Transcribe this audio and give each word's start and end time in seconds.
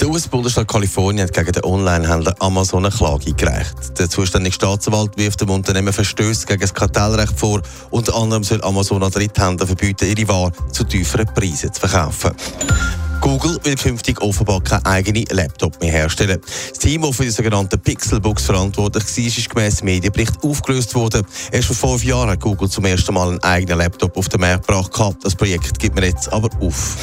Der 0.00 0.08
US-Bundesstaat 0.10 0.68
Kalifornien 0.68 1.26
hat 1.26 1.32
gegen 1.32 1.52
den 1.52 1.64
Online-Händler 1.64 2.34
Amazon 2.40 2.84
eine 2.84 2.94
Klage 2.94 3.28
eingereicht. 3.28 3.98
Der 3.98 4.10
zuständige 4.10 4.54
Staatsanwalt 4.54 5.16
wirft 5.16 5.40
dem 5.40 5.48
Unternehmen 5.48 5.92
Verstöße 5.92 6.46
gegen 6.46 6.60
das 6.60 6.74
Kartellrecht 6.74 7.38
vor. 7.38 7.62
Unter 7.90 8.14
anderem 8.14 8.44
soll 8.44 8.62
Amazon 8.62 9.02
an 9.02 9.10
Dritthändler 9.10 9.66
verbieten, 9.66 10.06
ihre 10.06 10.28
Ware 10.28 10.52
zu 10.70 10.84
tieferen 10.84 11.26
Preisen 11.34 11.72
zu 11.72 11.80
verkaufen. 11.80 12.32
Google 13.22 13.58
will 13.64 13.76
künftig 13.76 14.20
offenbar 14.20 14.60
keinen 14.62 14.84
eigenen 14.84 15.24
Laptop 15.30 15.80
mehr 15.80 15.92
herstellen. 15.92 16.40
Das 16.68 16.78
Team, 16.78 17.02
das 17.02 17.16
für 17.16 17.24
die 17.24 17.30
sogenannte 17.30 17.78
Pixelbooks 17.78 18.44
verantwortlich 18.44 19.04
war, 19.04 19.24
ist 19.26 19.50
gemäss 19.50 19.82
Medienbericht 19.82 20.44
aufgelöst 20.44 20.94
worden. 20.94 21.26
Erst 21.50 21.68
vor 21.68 21.90
fünf 21.90 22.04
Jahren 22.04 22.30
hat 22.30 22.40
Google 22.40 22.68
zum 22.68 22.84
ersten 22.84 23.14
Mal 23.14 23.30
einen 23.30 23.42
eigenen 23.42 23.78
Laptop 23.78 24.16
auf 24.16 24.28
den 24.28 24.42
Markt 24.42 24.66
gebracht. 24.66 25.16
Das 25.22 25.34
Projekt 25.34 25.78
gibt 25.78 25.94
man 25.94 26.04
jetzt 26.04 26.30
aber 26.30 26.50
auf. 26.60 26.96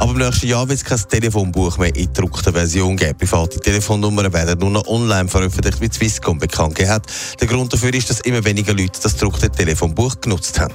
Aber 0.00 0.12
im 0.12 0.18
nächsten 0.18 0.46
Jahr 0.46 0.66
wird 0.66 0.78
es 0.78 0.84
kein 0.84 0.98
Telefonbuch 0.98 1.76
mehr 1.76 1.94
in 1.94 2.06
gedruckter 2.06 2.52
Version 2.54 2.96
geben. 2.96 3.18
Private 3.18 3.60
Telefonnummern 3.60 4.32
werden 4.32 4.58
nur 4.58 4.70
noch 4.70 4.86
online 4.86 5.28
veröffentlicht, 5.28 5.78
wie 5.82 5.90
Swisscom 5.90 6.38
bekannt 6.38 6.76
gegeben 6.76 6.94
hat. 6.94 7.06
Der 7.38 7.46
Grund 7.46 7.70
dafür 7.70 7.92
ist, 7.92 8.08
dass 8.08 8.20
immer 8.20 8.42
weniger 8.42 8.72
Leute 8.72 8.98
das 9.02 9.12
gedruckte 9.12 9.50
Telefonbuch 9.50 10.18
genutzt 10.22 10.58
haben. 10.58 10.72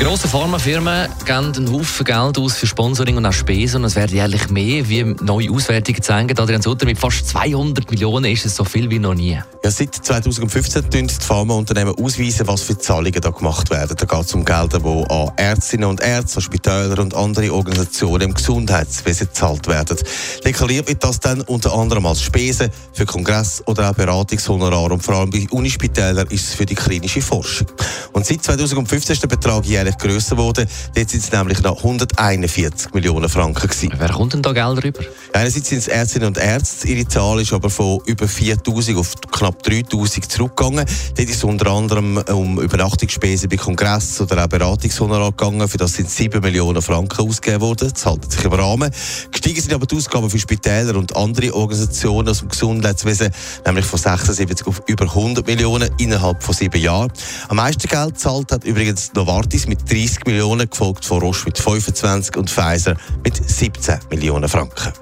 Grosse 0.00 0.26
Pharmafirmen 0.26 1.08
geben 1.24 1.52
einen 1.54 1.72
Haufen 1.72 2.04
Geld 2.04 2.36
aus 2.36 2.56
für 2.56 2.66
Sponsoring 2.66 3.16
und 3.16 3.26
auch 3.26 3.32
Spesen. 3.32 3.82
Und 3.82 3.84
es 3.84 3.94
werden 3.94 4.14
jährlich 4.14 4.50
mehr, 4.50 4.88
wie 4.88 5.04
neue 5.04 5.50
Auswertungen 5.52 6.02
zeigen. 6.02 6.36
Adrian 6.36 6.60
Sutter, 6.60 6.84
mit 6.84 6.98
fast 6.98 7.28
200 7.28 7.88
Millionen 7.88 8.24
ist 8.24 8.44
es 8.44 8.56
so 8.56 8.64
viel 8.64 8.90
wie 8.90 8.98
noch 8.98 9.14
nie. 9.14 9.40
Ja, 9.62 9.70
seit 9.70 9.94
2015 9.94 10.90
tun 10.90 11.06
die 11.06 11.14
Pharmaunternehmen 11.14 11.94
ausweisen, 11.94 12.46
was 12.48 12.62
für 12.62 12.76
Zahlungen 12.76 13.20
da 13.20 13.30
gemacht 13.30 13.70
werden. 13.70 13.96
Da 13.96 14.04
geht 14.04 14.26
es 14.26 14.34
um 14.34 14.44
Gelder, 14.44 14.80
die 14.80 15.10
an 15.10 15.30
Ärztinnen 15.36 15.88
und 15.88 16.00
Ärzte, 16.00 16.40
Spitäler 16.40 16.98
und 16.98 17.14
andere 17.14 17.54
Organisationen 17.54 18.22
im 18.22 18.34
Gesundheitswesen 18.34 19.28
gezahlt 19.28 19.68
werden. 19.68 19.96
Deklariert 20.44 20.88
wird 20.88 21.04
das 21.04 21.20
dann 21.20 21.40
unter 21.42 21.72
anderem 21.72 22.04
als 22.06 22.20
Spesen 22.20 22.68
für 22.92 23.06
Kongress 23.06 23.62
oder 23.66 23.90
auch 23.90 23.94
Beratungshonorar. 23.94 24.90
Und 24.90 25.02
vor 25.02 25.14
allem 25.14 25.30
bei 25.30 25.46
Unispitälern 25.50 26.26
ist 26.28 26.48
es 26.48 26.54
für 26.54 26.66
die 26.66 26.74
klinische 26.74 27.22
Forschung. 27.22 27.68
Und 28.14 28.24
seit 28.24 28.44
2015 28.44 29.12
ist 29.14 29.22
der 29.22 29.28
Betrag 29.28 29.66
jährlich 29.66 29.98
grösser 29.98 30.36
geworden. 30.36 30.68
Jetzt 30.94 31.10
sind 31.10 31.24
es 31.24 31.32
nämlich 31.32 31.60
noch 31.62 31.78
141 31.78 32.94
Millionen 32.94 33.28
Franken 33.28 33.68
gewesen. 33.68 33.92
Wer 33.98 34.08
kommt 34.10 34.34
denn 34.34 34.40
da 34.40 34.52
Geld 34.52 34.84
rüber? 34.84 35.00
Einerseits 35.32 35.68
sind 35.68 35.78
es 35.78 35.88
Ärztinnen 35.88 36.28
und 36.28 36.38
Ärzte. 36.38 36.86
Ihre 36.86 37.08
Zahl 37.08 37.40
ist 37.40 37.52
aber 37.52 37.68
von 37.68 37.98
über 38.06 38.28
4000 38.28 38.96
auf 38.96 39.14
knapp 39.32 39.60
3000 39.64 40.30
zurückgegangen. 40.30 40.86
Dort 41.16 41.28
ist 41.28 41.34
es 41.34 41.44
unter 41.44 41.72
anderem 41.72 42.18
um 42.28 42.60
Übernachtungsspesen 42.60 43.48
bei 43.48 43.56
Kongress 43.56 44.20
oder 44.20 44.44
auch 44.44 44.48
Beratungshonorar 44.48 45.32
gegangen. 45.32 45.66
Für 45.68 45.78
das 45.78 45.94
sind 45.94 46.08
7 46.08 46.40
Millionen 46.40 46.82
Franken 46.82 47.28
ausgegeben 47.28 47.62
worden. 47.62 47.90
Das 47.92 48.06
hält 48.06 48.30
sich 48.30 48.44
im 48.44 48.52
Rahmen. 48.52 48.92
Gestiegen 49.32 49.60
sind 49.60 49.72
aber 49.72 49.86
die 49.86 49.96
Ausgaben 49.96 50.30
für 50.30 50.38
Spitäler 50.38 50.96
und 50.96 51.16
andere 51.16 51.52
Organisationen 51.52 52.28
aus 52.28 52.38
dem 52.38 52.48
Gesundheitswesen, 52.48 53.32
nämlich 53.66 53.86
von 53.86 53.98
76 53.98 54.68
auf 54.68 54.82
über 54.86 55.06
100 55.06 55.44
Millionen 55.48 55.90
innerhalb 55.98 56.44
von 56.44 56.54
sieben 56.54 56.80
Jahren. 56.80 57.10
Am 57.48 57.56
meisten 57.56 57.88
Geld 58.04 58.18
zahlt 58.18 58.52
hat 58.52 58.64
übrigens 58.64 59.14
Novartis 59.14 59.66
mit 59.66 59.90
30 59.90 60.26
Millionen, 60.26 60.68
gefolgt 60.68 61.06
von 61.06 61.20
Roche 61.20 61.46
mit 61.46 61.56
25 61.56 62.36
und 62.36 62.50
Pfizer 62.50 62.96
mit 63.24 63.34
17 63.34 63.98
Millionen 64.10 64.46
Franken. 64.46 64.92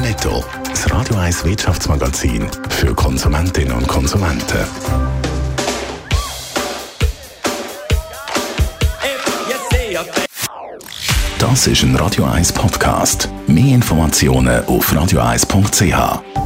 Netto. 0.00 0.42
Das 0.64 0.90
Radio 0.90 1.16
1 1.16 1.44
Wirtschaftsmagazin 1.44 2.48
für 2.70 2.94
Konsumentinnen 2.94 3.76
und 3.76 3.86
Konsumenten. 3.86 4.64
Das 11.38 11.66
ist 11.66 11.82
ein 11.82 11.96
Radio 11.96 12.24
1 12.24 12.50
Podcast. 12.54 13.28
Mehr 13.46 13.74
Informationen 13.74 14.64
auf 14.64 14.90
radio1.ch. 14.90 16.45